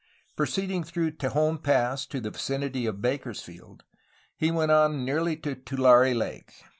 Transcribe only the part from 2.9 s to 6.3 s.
Bakersfield, he went on nearly to Tulare